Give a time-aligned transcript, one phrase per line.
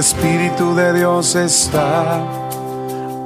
[0.00, 2.24] Espíritu de Dios está,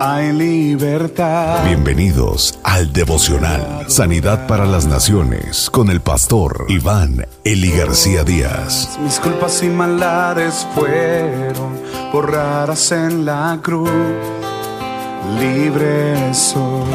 [0.01, 1.65] hay libertad.
[1.65, 8.99] Bienvenidos al devocional Sanidad para las Naciones con el pastor Iván Eli García Díaz.
[9.01, 11.81] Mis culpas y maldades fueron
[12.13, 13.89] borradas en la cruz,
[15.39, 16.91] libre soy.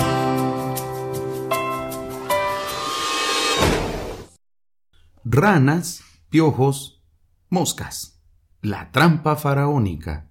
[5.23, 7.02] Ranas, piojos,
[7.50, 8.19] moscas.
[8.62, 10.30] La trampa faraónica.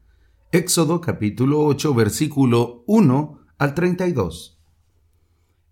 [0.52, 4.60] Éxodo capítulo 8 versículo 1 al 32.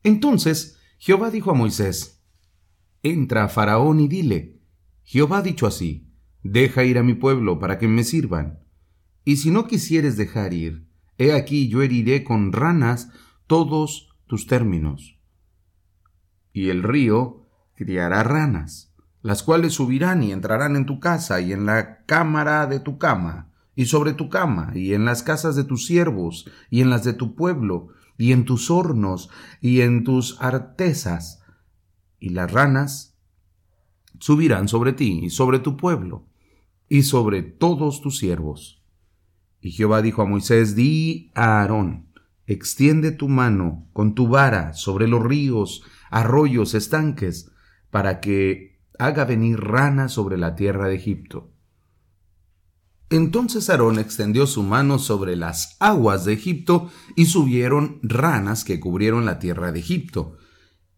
[0.02, 2.24] Entonces Jehová dijo a Moisés,
[3.02, 4.58] Entra a Faraón y dile,
[5.02, 6.08] Jehová ha dicho así,
[6.42, 8.60] Deja ir a mi pueblo para que me sirvan.
[9.22, 13.10] Y si no quisieres dejar ir, he aquí yo heriré con ranas
[13.46, 15.20] todos tus términos.
[16.54, 18.95] Y el río criará ranas
[19.26, 23.50] las cuales subirán y entrarán en tu casa y en la cámara de tu cama,
[23.74, 27.12] y sobre tu cama, y en las casas de tus siervos, y en las de
[27.12, 29.28] tu pueblo, y en tus hornos,
[29.60, 31.42] y en tus artesas,
[32.20, 33.18] y las ranas
[34.20, 36.28] subirán sobre ti, y sobre tu pueblo,
[36.88, 38.84] y sobre todos tus siervos.
[39.60, 42.12] Y Jehová dijo a Moisés, di a Aarón,
[42.46, 47.50] extiende tu mano con tu vara sobre los ríos, arroyos, estanques,
[47.90, 51.50] para que haga venir ranas sobre la tierra de Egipto.
[53.08, 59.24] Entonces Aarón extendió su mano sobre las aguas de Egipto y subieron ranas que cubrieron
[59.24, 60.36] la tierra de Egipto.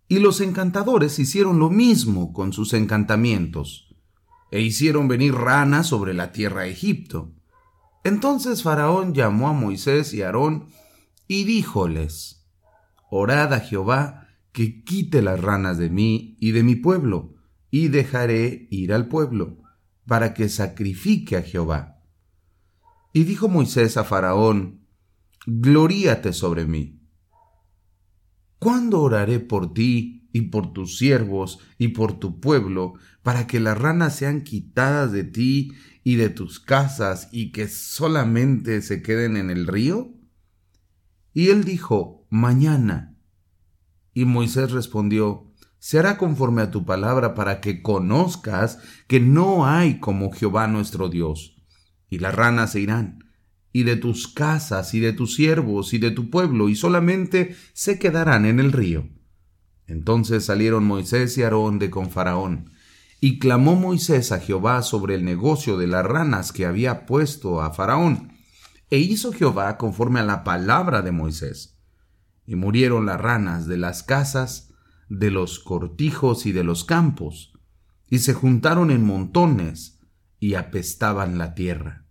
[0.08, 3.94] Y los encantadores hicieron lo mismo con sus encantamientos,
[4.50, 7.34] e hicieron venir ranas sobre la tierra de Egipto.
[8.04, 10.68] Entonces Faraón llamó a Moisés y Aarón
[11.26, 12.46] y díjoles,
[13.10, 17.34] Orad a Jehová que quite las ranas de mí y de mi pueblo,
[17.70, 19.58] y dejaré ir al pueblo,
[20.06, 22.02] para que sacrifique a Jehová.
[23.12, 24.86] Y dijo Moisés a Faraón,
[25.46, 27.00] Gloríate sobre mí.
[28.58, 33.78] ¿Cuándo oraré por ti y por tus siervos y por tu pueblo, para que las
[33.78, 35.72] ranas sean quitadas de ti
[36.04, 40.12] y de tus casas y que solamente se queden en el río?
[41.32, 43.16] Y él dijo, Mañana.
[44.12, 45.47] Y Moisés respondió,
[45.78, 51.08] se hará conforme a tu palabra para que conozcas que no hay como Jehová nuestro
[51.08, 51.56] Dios.
[52.08, 53.24] Y las ranas se irán,
[53.72, 57.98] y de tus casas, y de tus siervos, y de tu pueblo, y solamente se
[57.98, 59.08] quedarán en el río.
[59.86, 62.70] Entonces salieron Moisés y Aarón de con Faraón,
[63.20, 67.72] y clamó Moisés a Jehová sobre el negocio de las ranas que había puesto a
[67.72, 68.32] Faraón.
[68.90, 71.78] E hizo Jehová conforme a la palabra de Moisés.
[72.46, 74.67] Y murieron las ranas de las casas,
[75.08, 77.52] de los cortijos y de los campos,
[78.08, 80.00] y se juntaron en montones
[80.38, 82.06] y apestaban la tierra.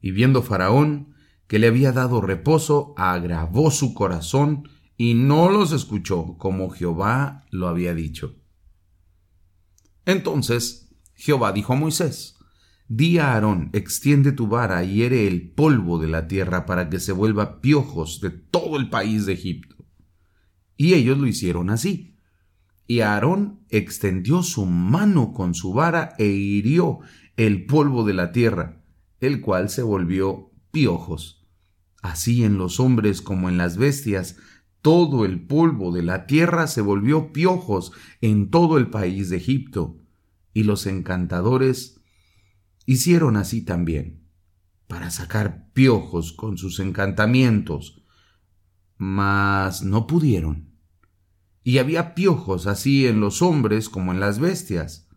[0.00, 1.14] Y viendo Faraón
[1.46, 7.68] que le había dado reposo, agravó su corazón y no los escuchó como Jehová lo
[7.68, 8.36] había dicho.
[10.06, 12.36] Entonces Jehová dijo a Moisés,
[12.88, 17.00] Di a Aarón, extiende tu vara y hiere el polvo de la tierra para que
[17.00, 19.71] se vuelva piojos de todo el país de Egipto.
[20.82, 22.16] Y ellos lo hicieron así.
[22.88, 26.98] Y Aarón extendió su mano con su vara e hirió
[27.36, 28.82] el polvo de la tierra,
[29.20, 31.46] el cual se volvió piojos.
[32.02, 34.38] Así en los hombres como en las bestias,
[34.80, 39.98] todo el polvo de la tierra se volvió piojos en todo el país de Egipto.
[40.52, 42.00] Y los encantadores
[42.86, 44.26] hicieron así también,
[44.88, 48.02] para sacar piojos con sus encantamientos,
[48.96, 50.71] mas no pudieron
[51.64, 55.08] y había piojos así en los hombres como en las bestias.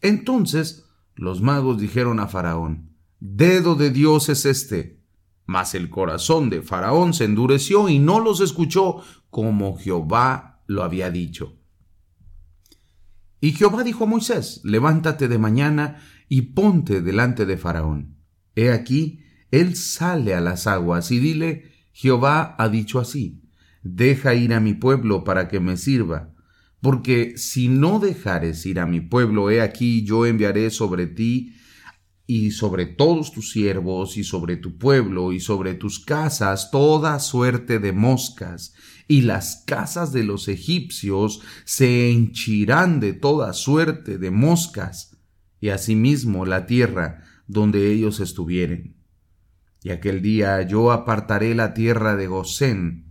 [0.00, 5.02] Entonces los magos dijeron a Faraón, Dedo de Dios es este.
[5.46, 11.10] Mas el corazón de Faraón se endureció y no los escuchó como Jehová lo había
[11.10, 11.56] dicho.
[13.40, 18.18] Y Jehová dijo a Moisés, Levántate de mañana y ponte delante de Faraón.
[18.54, 23.42] He aquí, él sale a las aguas y dile, Jehová ha dicho así,
[23.82, 26.34] deja ir a mi pueblo para que me sirva.
[26.80, 31.54] Porque si no dejares ir a mi pueblo, he aquí yo enviaré sobre ti
[32.30, 37.78] y sobre todos tus siervos y sobre tu pueblo y sobre tus casas toda suerte
[37.78, 38.74] de moscas,
[39.08, 45.16] y las casas de los egipcios se henchirán de toda suerte de moscas,
[45.58, 48.98] y asimismo la tierra donde ellos estuvieren.
[49.82, 53.07] Y aquel día yo apartaré la tierra de Gosén,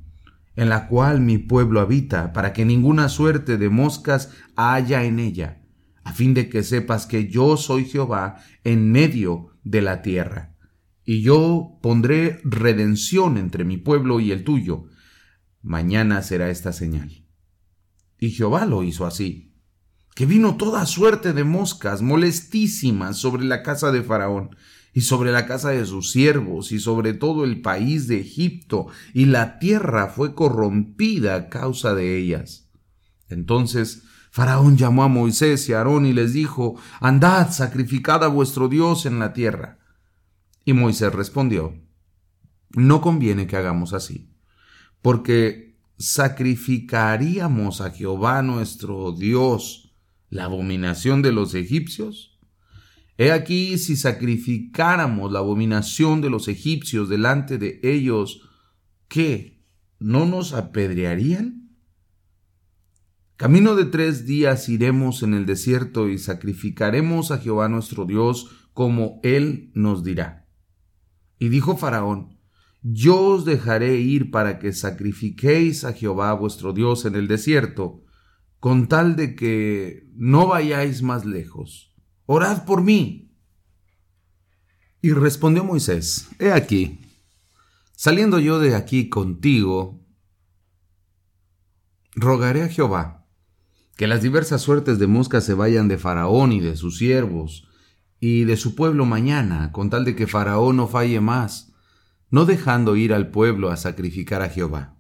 [0.58, 5.64] en la cual mi pueblo habita, para que ninguna suerte de moscas haya en ella.
[6.04, 10.56] a fin de que sepas que yo soy Jehová en medio de la tierra.
[11.04, 14.86] Y yo pondré redención entre mi pueblo y el tuyo.
[15.62, 17.26] Mañana será esta señal.
[18.18, 19.54] Y Jehová lo hizo así,
[20.16, 24.56] que vino toda suerte de moscas molestísimas sobre la casa de Faraón,
[24.98, 29.26] y sobre la casa de sus siervos, y sobre todo el país de Egipto, y
[29.26, 32.68] la tierra fue corrompida a causa de ellas.
[33.30, 34.02] Entonces
[34.32, 39.06] Faraón llamó a Moisés y a Aarón y les dijo, Andad, sacrificad a vuestro Dios
[39.06, 39.78] en la tierra.
[40.66, 41.76] Y Moisés respondió,
[42.72, 44.32] No conviene que hagamos así,
[45.04, 49.94] porque sacrificaríamos a Jehová nuestro Dios
[50.32, 52.37] la abominación de los egipcios.
[53.18, 58.48] He aquí si sacrificáramos la abominación de los egipcios delante de ellos,
[59.08, 59.64] ¿qué?
[60.00, 61.72] ¿No nos apedrearían?
[63.38, 69.20] Camino de tres días iremos en el desierto y sacrificaremos a Jehová nuestro Dios como
[69.24, 70.48] Él nos dirá.
[71.40, 72.40] Y dijo Faraón,
[72.82, 78.04] Yo os dejaré ir para que sacrifiquéis a Jehová vuestro Dios en el desierto,
[78.60, 81.87] con tal de que no vayáis más lejos.
[82.28, 83.32] Orad por mí.
[85.02, 87.00] Y respondió Moisés, He aquí,
[87.96, 90.06] saliendo yo de aquí contigo,
[92.16, 93.26] rogaré a Jehová
[93.96, 97.68] que las diversas suertes de moscas se vayan de Faraón y de sus siervos
[98.20, 101.74] y de su pueblo mañana, con tal de que Faraón no falle más,
[102.30, 104.98] no dejando ir al pueblo a sacrificar a Jehová.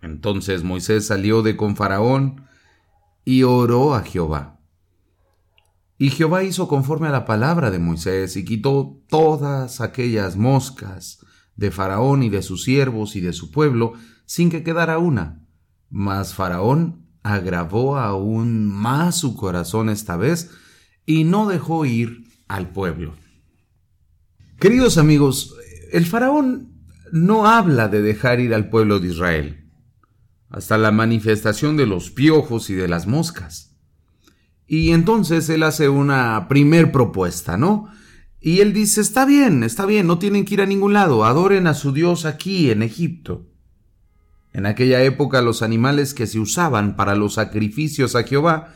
[0.00, 2.46] Entonces Moisés salió de con Faraón
[3.24, 4.57] y oró a Jehová.
[5.98, 11.18] Y Jehová hizo conforme a la palabra de Moisés y quitó todas aquellas moscas
[11.56, 15.44] de Faraón y de sus siervos y de su pueblo, sin que quedara una.
[15.90, 20.50] Mas Faraón agravó aún más su corazón esta vez
[21.04, 23.14] y no dejó ir al pueblo.
[24.58, 25.54] Queridos amigos,
[25.92, 29.70] el faraón no habla de dejar ir al pueblo de Israel,
[30.48, 33.67] hasta la manifestación de los piojos y de las moscas.
[34.68, 37.88] Y entonces él hace una primer propuesta, ¿no?
[38.38, 41.66] Y él dice, está bien, está bien, no tienen que ir a ningún lado, adoren
[41.66, 43.46] a su Dios aquí en Egipto.
[44.52, 48.74] En aquella época los animales que se usaban para los sacrificios a Jehová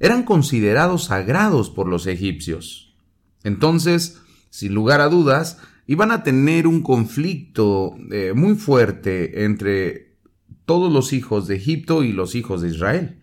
[0.00, 2.96] eran considerados sagrados por los egipcios.
[3.44, 10.16] Entonces, sin lugar a dudas, iban a tener un conflicto eh, muy fuerte entre
[10.64, 13.20] todos los hijos de Egipto y los hijos de Israel.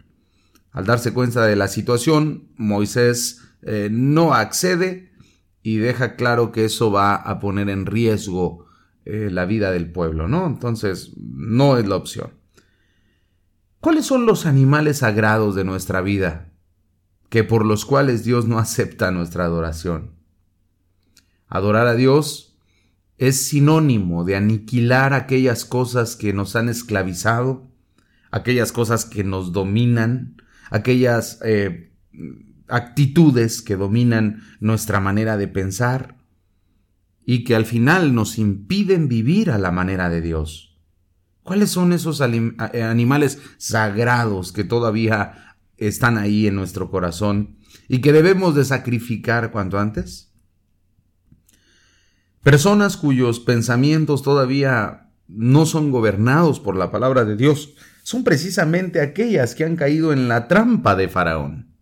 [0.73, 5.13] Al darse cuenta de la situación, Moisés eh, no accede
[5.61, 8.65] y deja claro que eso va a poner en riesgo
[9.05, 10.47] eh, la vida del pueblo, ¿no?
[10.47, 12.31] Entonces, no es la opción.
[13.79, 16.51] ¿Cuáles son los animales sagrados de nuestra vida
[17.29, 20.15] que por los cuales Dios no acepta nuestra adoración?
[21.47, 22.57] Adorar a Dios
[23.17, 27.69] es sinónimo de aniquilar aquellas cosas que nos han esclavizado,
[28.31, 30.37] aquellas cosas que nos dominan,
[30.73, 31.93] aquellas eh,
[32.67, 36.17] actitudes que dominan nuestra manera de pensar,
[37.25, 40.81] y que al final nos impiden vivir a la manera de Dios.
[41.43, 48.11] ¿Cuáles son esos eh, animales sagrados que todavía están ahí en nuestro corazón y que
[48.11, 50.33] debemos de sacrificar cuanto antes?
[52.41, 59.55] Personas cuyos pensamientos todavía no son gobernados por la palabra de Dios son precisamente aquellas
[59.55, 61.73] que han caído en la trampa de Faraón.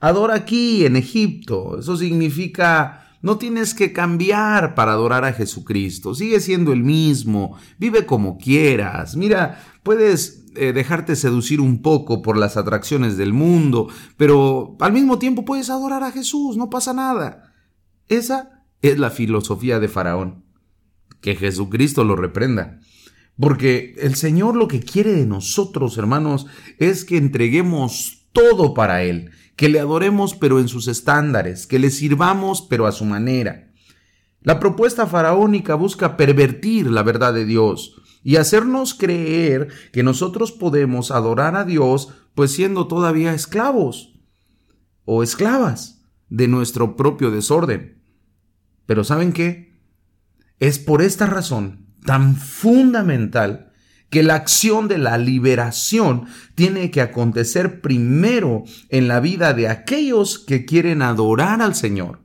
[0.00, 6.14] Adora aquí en Egipto, eso significa no tienes que cambiar para adorar a Jesucristo.
[6.14, 7.56] Sigue siendo el mismo.
[7.78, 9.16] Vive como quieras.
[9.16, 15.18] Mira, puedes eh, dejarte seducir un poco por las atracciones del mundo, pero al mismo
[15.18, 16.58] tiempo puedes adorar a Jesús.
[16.58, 17.54] No pasa nada.
[18.08, 20.44] Esa es la filosofía de Faraón.
[21.22, 22.78] Que Jesucristo lo reprenda.
[23.38, 26.46] Porque el Señor lo que quiere de nosotros, hermanos,
[26.78, 31.90] es que entreguemos todo para Él que le adoremos pero en sus estándares, que le
[31.90, 33.70] sirvamos pero a su manera.
[34.40, 41.10] La propuesta faraónica busca pervertir la verdad de Dios y hacernos creer que nosotros podemos
[41.10, 44.20] adorar a Dios pues siendo todavía esclavos
[45.04, 48.02] o esclavas de nuestro propio desorden.
[48.86, 49.78] Pero ¿saben qué?
[50.58, 53.72] Es por esta razón tan fundamental
[54.10, 60.38] que la acción de la liberación tiene que acontecer primero en la vida de aquellos
[60.38, 62.20] que quieren adorar al Señor.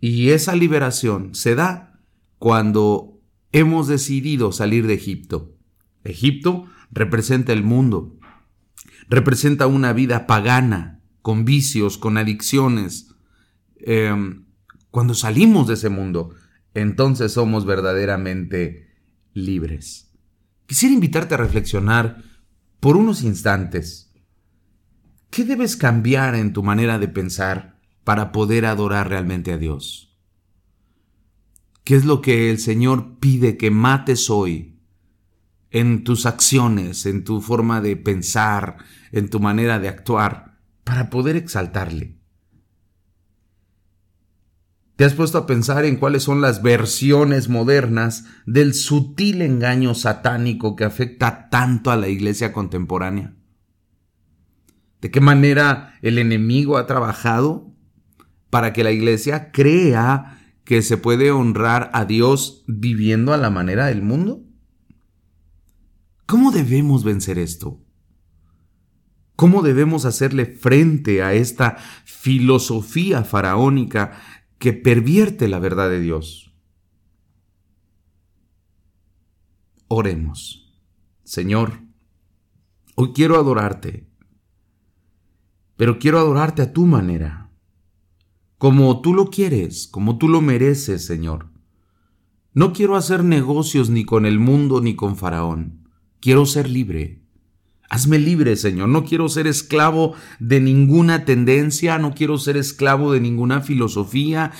[0.00, 2.00] Y esa liberación se da
[2.38, 3.20] cuando
[3.52, 5.54] hemos decidido salir de Egipto.
[6.04, 8.16] Egipto representa el mundo,
[9.08, 13.14] representa una vida pagana, con vicios, con adicciones,
[13.80, 14.46] em,
[14.90, 16.34] cuando salimos de ese mundo,
[16.74, 18.88] entonces somos verdaderamente
[19.32, 20.12] libres.
[20.66, 22.22] Quisiera invitarte a reflexionar
[22.80, 24.12] por unos instantes.
[25.30, 30.16] ¿Qué debes cambiar en tu manera de pensar para poder adorar realmente a Dios?
[31.84, 34.78] ¿Qué es lo que el Señor pide que mates hoy
[35.70, 38.76] en tus acciones, en tu forma de pensar,
[39.10, 42.17] en tu manera de actuar, para poder exaltarle?
[44.98, 50.74] ¿Te has puesto a pensar en cuáles son las versiones modernas del sutil engaño satánico
[50.74, 53.36] que afecta tanto a la iglesia contemporánea?
[55.00, 57.72] ¿De qué manera el enemigo ha trabajado
[58.50, 63.86] para que la iglesia crea que se puede honrar a Dios viviendo a la manera
[63.86, 64.42] del mundo?
[66.26, 67.80] ¿Cómo debemos vencer esto?
[69.36, 74.20] ¿Cómo debemos hacerle frente a esta filosofía faraónica
[74.58, 76.52] que pervierte la verdad de Dios.
[79.86, 80.74] Oremos.
[81.24, 81.80] Señor,
[82.94, 84.08] hoy quiero adorarte,
[85.76, 87.50] pero quiero adorarte a tu manera,
[88.58, 91.50] como tú lo quieres, como tú lo mereces, Señor.
[92.54, 95.88] No quiero hacer negocios ni con el mundo ni con Faraón.
[96.18, 97.22] Quiero ser libre.
[97.88, 98.88] Hazme libre, Señor.
[98.88, 104.52] No quiero ser esclavo de ninguna tendencia, no quiero ser esclavo de ninguna filosofía.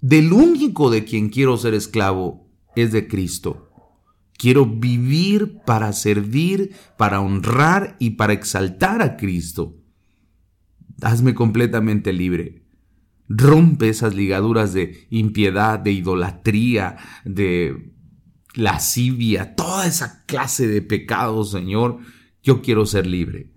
[0.00, 3.72] Del único de quien quiero ser esclavo es de Cristo.
[4.38, 9.76] Quiero vivir para servir, para honrar y para exaltar a Cristo.
[11.02, 12.62] Hazme completamente libre.
[13.28, 17.92] Rompe esas ligaduras de impiedad, de idolatría, de
[18.54, 21.98] lascivia, toda esa clase de pecados, Señor
[22.46, 23.50] yo quiero ser libre.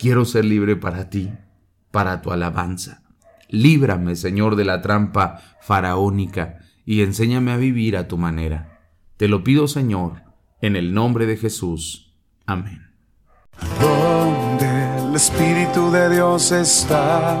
[0.00, 1.30] Quiero ser libre para ti,
[1.92, 3.04] para tu alabanza.
[3.48, 8.80] Líbrame, Señor, de la trampa faraónica y enséñame a vivir a tu manera.
[9.16, 10.22] Te lo pido, Señor,
[10.60, 12.16] en el nombre de Jesús.
[12.44, 12.82] Amén.
[15.06, 17.40] El Espíritu de Dios está